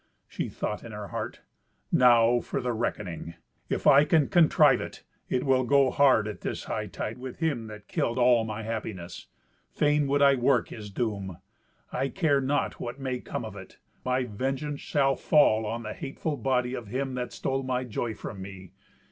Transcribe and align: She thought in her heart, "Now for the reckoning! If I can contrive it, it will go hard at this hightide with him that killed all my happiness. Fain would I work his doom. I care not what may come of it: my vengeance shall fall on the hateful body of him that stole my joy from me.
She 0.27 0.49
thought 0.49 0.83
in 0.83 0.93
her 0.93 1.09
heart, 1.09 1.41
"Now 1.91 2.39
for 2.39 2.59
the 2.59 2.73
reckoning! 2.73 3.35
If 3.69 3.85
I 3.85 4.03
can 4.03 4.29
contrive 4.29 4.81
it, 4.81 5.03
it 5.29 5.43
will 5.45 5.63
go 5.63 5.91
hard 5.91 6.27
at 6.27 6.41
this 6.41 6.65
hightide 6.65 7.17
with 7.19 7.37
him 7.37 7.67
that 7.67 7.87
killed 7.87 8.17
all 8.17 8.43
my 8.43 8.63
happiness. 8.63 9.27
Fain 9.69 10.07
would 10.07 10.23
I 10.23 10.33
work 10.33 10.69
his 10.69 10.89
doom. 10.89 11.37
I 11.91 12.09
care 12.09 12.41
not 12.41 12.79
what 12.79 12.99
may 12.99 13.19
come 13.19 13.45
of 13.45 13.55
it: 13.55 13.77
my 14.03 14.23
vengeance 14.23 14.79
shall 14.81 15.15
fall 15.15 15.67
on 15.67 15.83
the 15.83 15.93
hateful 15.93 16.35
body 16.35 16.73
of 16.73 16.87
him 16.87 17.13
that 17.13 17.31
stole 17.31 17.61
my 17.61 17.83
joy 17.83 18.15
from 18.15 18.41
me. 18.41 18.71